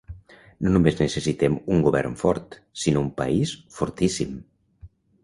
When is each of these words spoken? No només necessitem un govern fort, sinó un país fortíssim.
No 0.67 0.71
només 0.75 0.95
necessitem 1.01 1.57
un 1.75 1.83
govern 1.87 2.15
fort, 2.21 2.57
sinó 2.85 3.05
un 3.09 3.13
país 3.21 3.55
fortíssim. 3.77 4.33